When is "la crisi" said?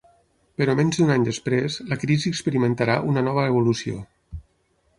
1.91-2.33